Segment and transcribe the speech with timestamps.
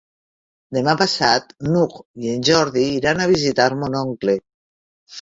[0.77, 4.41] Demà passat n'Hug i en Jordi iran a visitar mon oncle.